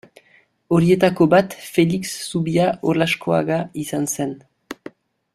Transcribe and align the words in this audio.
Horietako 0.75 1.27
bat 1.33 1.51
Felix 1.75 2.13
Zubia 2.29 2.71
Olaskoaga 2.93 3.59
izan 3.83 4.09
zen. 4.17 4.33